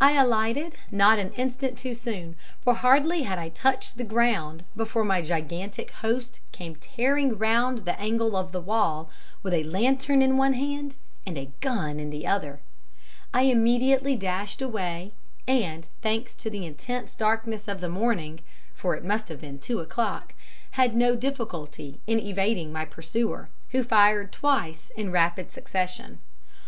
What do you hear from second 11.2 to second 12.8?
and gun in the other.